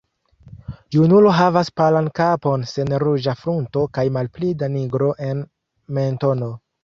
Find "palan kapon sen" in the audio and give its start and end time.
1.81-2.95